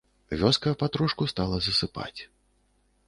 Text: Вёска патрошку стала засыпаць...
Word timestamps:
Вёска 0.43 0.71
патрошку 0.81 1.27
стала 1.33 1.61
засыпаць... 1.67 2.21